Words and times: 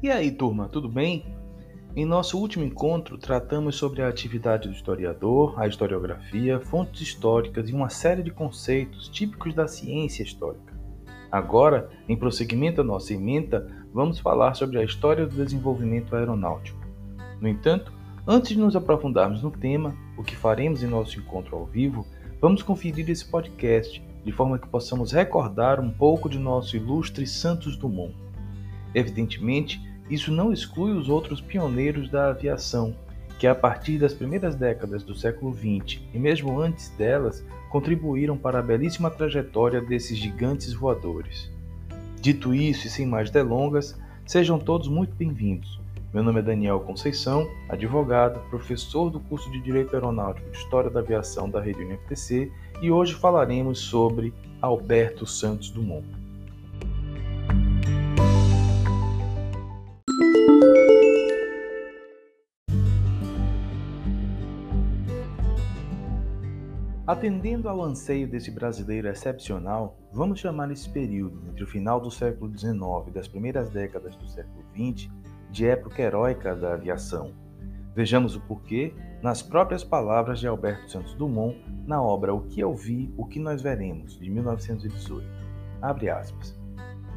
E 0.00 0.08
aí, 0.12 0.30
turma, 0.30 0.68
tudo 0.68 0.88
bem? 0.88 1.26
Em 1.96 2.04
nosso 2.04 2.38
último 2.38 2.64
encontro, 2.64 3.18
tratamos 3.18 3.74
sobre 3.74 4.00
a 4.00 4.06
atividade 4.06 4.68
do 4.68 4.74
historiador, 4.74 5.60
a 5.60 5.66
historiografia, 5.66 6.60
fontes 6.60 7.00
históricas 7.00 7.68
e 7.68 7.72
uma 7.72 7.88
série 7.88 8.22
de 8.22 8.30
conceitos 8.30 9.08
típicos 9.08 9.52
da 9.54 9.66
ciência 9.66 10.22
histórica. 10.22 10.72
Agora, 11.32 11.90
em 12.08 12.16
prosseguimento 12.16 12.80
à 12.80 12.84
nossa 12.84 13.12
emenda, 13.12 13.66
vamos 13.92 14.20
falar 14.20 14.54
sobre 14.54 14.78
a 14.78 14.84
história 14.84 15.26
do 15.26 15.34
desenvolvimento 15.34 16.14
aeronáutico. 16.14 16.78
No 17.40 17.48
entanto, 17.48 17.92
antes 18.24 18.50
de 18.50 18.58
nos 18.58 18.76
aprofundarmos 18.76 19.42
no 19.42 19.50
tema, 19.50 19.96
o 20.16 20.22
que 20.22 20.36
faremos 20.36 20.80
em 20.80 20.86
nosso 20.86 21.18
encontro 21.18 21.56
ao 21.56 21.66
vivo, 21.66 22.06
vamos 22.40 22.62
conferir 22.62 23.10
esse 23.10 23.28
podcast 23.28 24.00
de 24.24 24.30
forma 24.30 24.60
que 24.60 24.68
possamos 24.68 25.10
recordar 25.10 25.80
um 25.80 25.90
pouco 25.90 26.28
de 26.28 26.38
nosso 26.38 26.76
ilustre 26.76 27.26
Santos 27.26 27.76
Dumont. 27.76 28.14
Evidentemente, 28.94 29.87
isso 30.10 30.32
não 30.32 30.52
exclui 30.52 30.92
os 30.92 31.08
outros 31.08 31.40
pioneiros 31.40 32.10
da 32.10 32.30
aviação, 32.30 32.94
que 33.38 33.46
a 33.46 33.54
partir 33.54 33.98
das 33.98 34.14
primeiras 34.14 34.54
décadas 34.56 35.02
do 35.02 35.14
século 35.14 35.54
XX 35.54 36.00
e 36.12 36.18
mesmo 36.18 36.58
antes 36.60 36.88
delas 36.90 37.44
contribuíram 37.70 38.36
para 38.36 38.58
a 38.58 38.62
belíssima 38.62 39.10
trajetória 39.10 39.80
desses 39.80 40.18
gigantes 40.18 40.72
voadores. 40.72 41.50
Dito 42.20 42.54
isso 42.54 42.86
e 42.86 42.90
sem 42.90 43.06
mais 43.06 43.30
delongas, 43.30 43.96
sejam 44.26 44.58
todos 44.58 44.88
muito 44.88 45.14
bem-vindos. 45.14 45.78
Meu 46.12 46.22
nome 46.22 46.40
é 46.40 46.42
Daniel 46.42 46.80
Conceição, 46.80 47.46
advogado, 47.68 48.40
professor 48.48 49.10
do 49.10 49.20
curso 49.20 49.50
de 49.52 49.60
Direito 49.60 49.94
Aeronáutico 49.94 50.50
de 50.50 50.56
História 50.56 50.90
da 50.90 51.00
Aviação 51.00 51.48
da 51.50 51.60
Rede 51.60 51.84
UniFTC 51.84 52.50
e 52.80 52.90
hoje 52.90 53.14
falaremos 53.14 53.78
sobre 53.78 54.32
Alberto 54.60 55.26
Santos 55.26 55.70
Dumont. 55.70 56.17
Atendendo 67.08 67.70
ao 67.70 67.80
anseio 67.80 68.28
desse 68.28 68.50
brasileiro 68.50 69.08
excepcional, 69.08 69.96
vamos 70.12 70.40
chamar 70.40 70.70
esse 70.70 70.86
período, 70.90 71.42
entre 71.48 71.64
o 71.64 71.66
final 71.66 71.98
do 71.98 72.10
século 72.10 72.54
XIX 72.54 72.76
e 73.06 73.10
das 73.10 73.26
primeiras 73.26 73.70
décadas 73.70 74.14
do 74.14 74.28
século 74.28 74.62
XX, 74.76 75.10
de 75.50 75.64
época 75.64 76.02
heróica 76.02 76.54
da 76.54 76.74
aviação. 76.74 77.32
Vejamos 77.94 78.36
o 78.36 78.42
porquê 78.42 78.92
nas 79.22 79.40
próprias 79.40 79.82
palavras 79.82 80.38
de 80.38 80.46
Alberto 80.46 80.90
Santos 80.90 81.14
Dumont 81.14 81.58
na 81.86 82.02
obra 82.02 82.34
O 82.34 82.42
que 82.42 82.60
eu 82.60 82.74
vi, 82.74 83.10
o 83.16 83.24
que 83.24 83.40
nós 83.40 83.62
veremos, 83.62 84.20
de 84.20 84.28
1918. 84.28 85.26
Abre 85.80 86.10
aspas. 86.10 86.54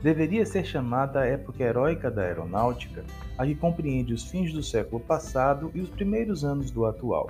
Deveria 0.00 0.46
ser 0.46 0.64
chamada 0.64 1.22
a 1.22 1.26
época 1.26 1.60
heróica 1.60 2.08
da 2.08 2.22
aeronáutica, 2.22 3.02
a 3.36 3.44
que 3.44 3.56
compreende 3.56 4.14
os 4.14 4.30
fins 4.30 4.52
do 4.52 4.62
século 4.62 5.00
passado 5.00 5.72
e 5.74 5.80
os 5.80 5.90
primeiros 5.90 6.44
anos 6.44 6.70
do 6.70 6.86
atual 6.86 7.28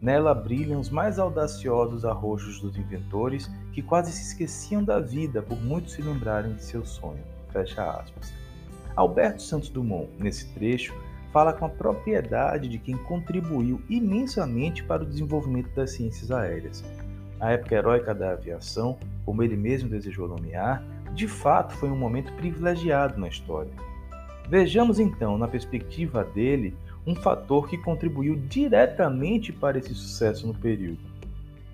Nela 0.00 0.34
brilham 0.34 0.80
os 0.80 0.88
mais 0.88 1.18
audaciosos 1.18 2.04
arrojos 2.04 2.60
dos 2.60 2.76
inventores 2.76 3.50
que 3.72 3.82
quase 3.82 4.10
se 4.12 4.28
esqueciam 4.28 4.82
da 4.82 4.98
vida 4.98 5.42
por 5.42 5.60
muito 5.60 5.90
se 5.90 6.00
lembrarem 6.00 6.54
de 6.54 6.64
seu 6.64 6.84
sonho. 6.84 7.22
Fecha 7.52 7.84
aspas. 7.84 8.32
Alberto 8.96 9.42
Santos 9.42 9.68
Dumont, 9.68 10.08
nesse 10.18 10.52
trecho, 10.54 10.94
fala 11.32 11.52
com 11.52 11.66
a 11.66 11.68
propriedade 11.68 12.68
de 12.68 12.78
quem 12.78 12.96
contribuiu 12.96 13.80
imensamente 13.88 14.82
para 14.82 15.02
o 15.02 15.06
desenvolvimento 15.06 15.70
das 15.74 15.92
ciências 15.92 16.30
aéreas. 16.30 16.82
A 17.38 17.52
época 17.52 17.74
heróica 17.74 18.14
da 18.14 18.32
aviação, 18.32 18.98
como 19.24 19.42
ele 19.42 19.56
mesmo 19.56 19.88
desejou 19.88 20.26
nomear, 20.26 20.82
de 21.14 21.28
fato 21.28 21.74
foi 21.74 21.90
um 21.90 21.96
momento 21.96 22.32
privilegiado 22.34 23.18
na 23.18 23.28
história. 23.28 23.72
Vejamos 24.48 24.98
então, 24.98 25.38
na 25.38 25.46
perspectiva 25.46 26.24
dele, 26.24 26.76
um 27.06 27.14
fator 27.14 27.68
que 27.68 27.78
contribuiu 27.78 28.36
diretamente 28.36 29.52
para 29.52 29.78
esse 29.78 29.94
sucesso 29.94 30.46
no 30.46 30.54
período. 30.54 31.00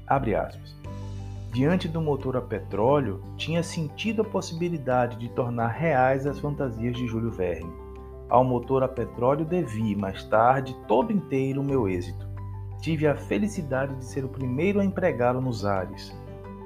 Abre 0.06 0.34
aspas. 0.34 0.76
Diante 1.52 1.88
do 1.88 2.00
motor 2.00 2.36
a 2.36 2.40
petróleo, 2.40 3.22
tinha 3.36 3.62
sentido 3.62 4.22
a 4.22 4.24
possibilidade 4.24 5.16
de 5.16 5.28
tornar 5.30 5.68
reais 5.68 6.26
as 6.26 6.38
fantasias 6.38 6.96
de 6.96 7.06
Júlio 7.06 7.30
Verne. 7.30 7.72
Ao 8.28 8.44
motor 8.44 8.82
a 8.82 8.88
petróleo 8.88 9.44
devi, 9.44 9.96
mais 9.96 10.22
tarde, 10.24 10.76
todo 10.86 11.12
inteiro 11.12 11.60
o 11.60 11.64
meu 11.64 11.88
êxito. 11.88 12.26
Tive 12.80 13.06
a 13.06 13.16
felicidade 13.16 13.94
de 13.96 14.04
ser 14.04 14.24
o 14.24 14.28
primeiro 14.28 14.80
a 14.80 14.84
empregá-lo 14.84 15.40
nos 15.40 15.64
ares. 15.64 16.14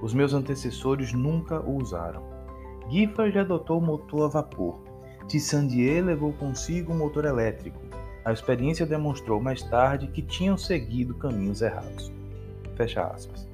Os 0.03 0.13
meus 0.13 0.35
antecessores 0.35 1.13
nunca 1.13 1.61
o 1.61 1.77
usaram. 1.77 2.23
Giffard 2.89 3.39
adotou 3.39 3.79
o 3.79 3.83
motor 3.83 4.25
a 4.25 4.29
vapor. 4.29 4.81
Tissandier 5.29 6.05
levou 6.05 6.33
consigo 6.33 6.93
o 6.93 6.97
motor 6.97 7.25
elétrico. 7.25 7.81
A 8.25 8.33
experiência 8.33 8.85
demonstrou 8.85 9.41
mais 9.41 9.63
tarde 9.63 10.07
que 10.07 10.21
tinham 10.21 10.57
seguido 10.57 11.15
caminhos 11.15 11.63
errados. 11.63 12.13
Fecha 12.77 13.03
aspas. 13.03 13.49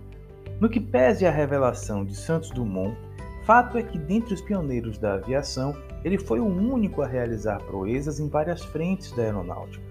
No 0.60 0.68
que 0.68 0.80
pese 0.80 1.26
à 1.26 1.30
revelação 1.30 2.04
de 2.04 2.16
Santos 2.16 2.50
Dumont, 2.50 2.96
fato 3.44 3.78
é 3.78 3.82
que 3.82 3.98
dentre 3.98 4.34
os 4.34 4.40
pioneiros 4.40 4.98
da 4.98 5.14
aviação, 5.14 5.76
ele 6.04 6.18
foi 6.18 6.40
o 6.40 6.46
único 6.46 7.02
a 7.02 7.06
realizar 7.06 7.62
proezas 7.64 8.18
em 8.18 8.28
várias 8.28 8.62
frentes 8.64 9.12
da 9.12 9.22
aeronáutica. 9.22 9.84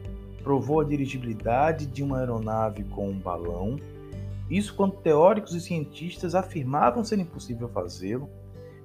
Provou 0.43 0.81
a 0.81 0.83
dirigibilidade 0.83 1.85
de 1.85 2.03
uma 2.03 2.19
aeronave 2.19 2.83
com 2.83 3.09
um 3.09 3.17
balão, 3.17 3.77
isso 4.49 4.75
quando 4.75 4.97
teóricos 4.97 5.55
e 5.55 5.61
cientistas 5.61 6.35
afirmavam 6.35 7.03
ser 7.03 7.17
impossível 7.17 7.67
fazê-lo, 7.69 8.29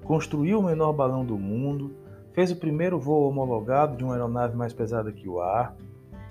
construiu 0.05 0.59
o 0.59 0.63
menor 0.63 0.93
balão 0.93 1.25
do 1.25 1.37
mundo, 1.37 1.95
fez 2.33 2.51
o 2.51 2.57
primeiro 2.57 2.99
voo 2.99 3.29
homologado 3.29 3.97
de 3.97 4.05
uma 4.05 4.15
aeronave 4.15 4.57
mais 4.57 4.73
pesada 4.73 5.13
que 5.13 5.29
o 5.29 5.41
ar 5.41 5.77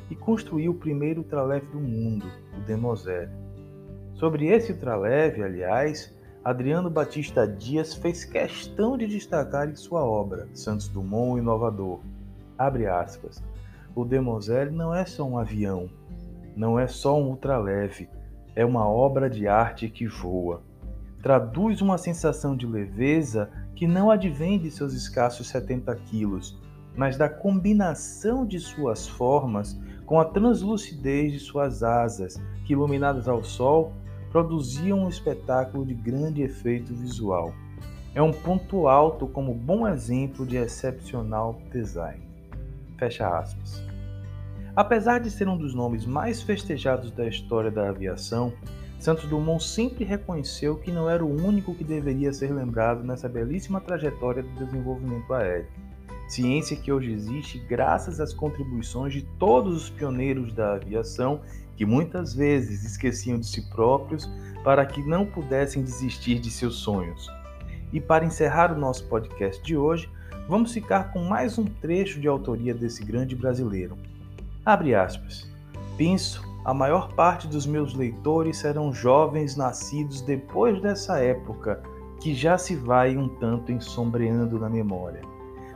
e 0.09 0.15
construiu 0.15 0.71
o 0.71 0.75
primeiro 0.75 1.21
ultraleve 1.21 1.67
do 1.67 1.79
mundo, 1.79 2.25
o 2.57 2.61
Demoselle. 2.61 3.31
Sobre 4.13 4.47
esse 4.47 4.71
ultraleve, 4.71 5.43
aliás, 5.43 6.13
Adriano 6.43 6.89
Batista 6.89 7.47
Dias 7.47 7.93
fez 7.93 8.25
questão 8.25 8.97
de 8.97 9.07
destacar 9.07 9.69
em 9.69 9.75
sua 9.75 10.03
obra, 10.03 10.47
Santos 10.53 10.87
Dumont, 10.87 11.39
Inovador. 11.39 11.99
Abre 12.57 12.87
aspas. 12.87 13.43
O 13.93 14.03
Demoselle 14.05 14.75
não 14.75 14.93
é 14.93 15.05
só 15.05 15.23
um 15.23 15.37
avião, 15.37 15.89
não 16.55 16.79
é 16.79 16.87
só 16.87 17.19
um 17.19 17.27
ultraleve, 17.27 18.09
é 18.55 18.65
uma 18.65 18.87
obra 18.87 19.29
de 19.29 19.47
arte 19.47 19.89
que 19.89 20.07
voa. 20.07 20.61
Traduz 21.21 21.81
uma 21.81 21.97
sensação 21.97 22.55
de 22.55 22.65
leveza 22.65 23.49
que 23.75 23.85
não 23.85 24.09
advém 24.09 24.57
de 24.57 24.71
seus 24.71 24.93
escassos 24.93 25.47
70 25.49 25.93
quilos, 26.05 26.57
mas 26.95 27.17
da 27.17 27.27
combinação 27.27 28.45
de 28.45 28.59
suas 28.59 29.07
formas 29.07 29.79
com 30.05 30.19
a 30.19 30.25
translucidez 30.25 31.33
de 31.33 31.39
suas 31.39 31.83
asas, 31.83 32.41
que 32.65 32.73
iluminadas 32.73 33.27
ao 33.27 33.43
sol 33.43 33.93
produziam 34.31 34.99
um 34.99 35.09
espetáculo 35.09 35.85
de 35.85 35.93
grande 35.93 36.41
efeito 36.41 36.93
visual. 36.93 37.53
É 38.15 38.21
um 38.21 38.31
ponto 38.31 38.87
alto 38.87 39.27
como 39.27 39.53
bom 39.53 39.87
exemplo 39.87 40.45
de 40.45 40.55
excepcional 40.57 41.61
design. 41.71 42.21
Fecha 42.97 43.27
aspas. 43.37 43.83
Apesar 44.75 45.19
de 45.19 45.29
ser 45.29 45.47
um 45.47 45.57
dos 45.57 45.73
nomes 45.73 46.05
mais 46.05 46.41
festejados 46.41 47.11
da 47.11 47.27
história 47.27 47.69
da 47.69 47.89
aviação, 47.89 48.53
Santos 48.99 49.29
Dumont 49.29 49.63
sempre 49.63 50.03
reconheceu 50.03 50.75
que 50.75 50.91
não 50.91 51.09
era 51.09 51.23
o 51.23 51.41
único 51.41 51.73
que 51.73 51.85
deveria 51.85 52.33
ser 52.33 52.53
lembrado 52.53 53.01
nessa 53.01 53.29
belíssima 53.29 53.79
trajetória 53.79 54.43
do 54.43 54.65
desenvolvimento 54.65 55.33
aéreo. 55.33 55.67
Ciência 56.27 56.75
que 56.75 56.91
hoje 56.91 57.13
existe 57.13 57.59
graças 57.59 58.19
às 58.19 58.33
contribuições 58.33 59.13
de 59.13 59.21
todos 59.39 59.83
os 59.83 59.89
pioneiros 59.89 60.53
da 60.53 60.73
aviação 60.73 61.41
que 61.77 61.85
muitas 61.85 62.33
vezes 62.33 62.83
esqueciam 62.83 63.39
de 63.39 63.47
si 63.47 63.69
próprios 63.69 64.29
para 64.65 64.85
que 64.85 65.01
não 65.01 65.25
pudessem 65.25 65.81
desistir 65.81 66.37
de 66.37 66.51
seus 66.51 66.75
sonhos. 66.75 67.31
E 67.93 68.01
para 68.01 68.25
encerrar 68.25 68.73
o 68.73 68.77
nosso 68.77 69.07
podcast 69.07 69.63
de 69.63 69.77
hoje, 69.77 70.09
vamos 70.47 70.73
ficar 70.73 71.13
com 71.13 71.23
mais 71.23 71.57
um 71.57 71.63
trecho 71.63 72.19
de 72.19 72.27
autoria 72.27 72.73
desse 72.73 73.03
grande 73.05 73.33
brasileiro. 73.33 73.97
Abre 74.65 74.93
aspas. 74.93 75.49
Penso 75.97 76.48
a 76.65 76.73
maior 76.73 77.13
parte 77.13 77.47
dos 77.47 77.65
meus 77.65 77.93
leitores 77.93 78.57
serão 78.57 78.93
jovens 78.93 79.55
nascidos 79.55 80.21
depois 80.21 80.81
dessa 80.81 81.19
época, 81.19 81.81
que 82.19 82.35
já 82.35 82.57
se 82.57 82.75
vai 82.75 83.15
um 83.15 83.29
tanto 83.29 83.71
ensombreando 83.71 84.59
na 84.59 84.69
memória. 84.69 85.21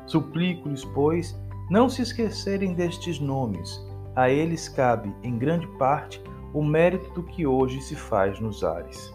Suplico-lhes, 0.06 0.84
pois, 0.84 1.40
não 1.70 1.88
se 1.88 2.02
esquecerem 2.02 2.74
destes 2.74 3.20
nomes. 3.20 3.82
A 4.16 4.30
eles 4.30 4.68
cabe, 4.68 5.14
em 5.24 5.38
grande 5.38 5.66
parte, 5.78 6.22
o 6.54 6.62
mérito 6.62 7.10
do 7.14 7.24
que 7.24 7.48
hoje 7.48 7.82
se 7.82 7.96
faz 7.96 8.40
nos 8.40 8.64
ares. 8.64 9.14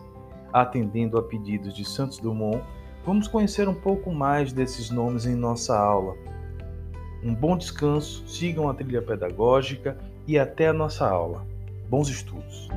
Atendendo 0.52 1.18
a 1.18 1.22
pedidos 1.22 1.74
de 1.74 1.84
Santos 1.84 2.18
Dumont, 2.18 2.64
vamos 3.04 3.28
conhecer 3.28 3.68
um 3.68 3.74
pouco 3.74 4.10
mais 4.10 4.52
desses 4.52 4.90
nomes 4.90 5.26
em 5.26 5.34
nossa 5.34 5.78
aula. 5.78 6.16
Um 7.22 7.34
bom 7.34 7.56
descanso, 7.56 8.26
sigam 8.26 8.68
a 8.68 8.74
trilha 8.74 9.02
pedagógica 9.02 9.98
e 10.26 10.38
até 10.38 10.68
a 10.68 10.72
nossa 10.72 11.08
aula. 11.08 11.46
Bons 11.88 12.10
estudos! 12.10 12.68